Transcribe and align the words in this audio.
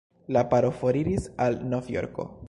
La 0.35 0.41
paro 0.53 0.71
foriris 0.77 1.27
al 1.47 1.59
Novjorko. 1.75 2.27